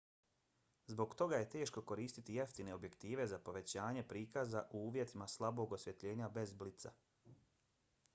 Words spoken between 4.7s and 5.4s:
u uvjetima